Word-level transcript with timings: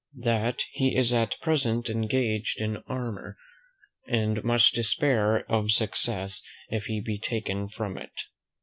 "That 0.17 0.63
he 0.71 0.95
is 0.95 1.13
at 1.13 1.39
present 1.41 1.87
engaged 1.87 2.59
in 2.59 2.71
an 2.77 2.83
amour, 2.89 3.37
and 4.07 4.43
must 4.43 4.73
despair 4.73 5.45
of 5.45 5.69
success 5.69 6.41
if 6.69 6.89
it 6.89 7.05
be 7.05 7.19
taken 7.19 7.67
from 7.67 7.97
him. 7.99 8.09